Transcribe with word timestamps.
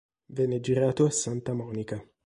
Venne 0.33 0.59
girato 0.61 1.05
a 1.05 1.11
Santa 1.11 1.53
Monica. 1.53 2.03